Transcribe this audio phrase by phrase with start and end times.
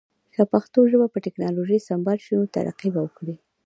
[0.33, 3.35] که پښتو ژبه په ټکنالوژی سمبال شی نو ترقی به وکړی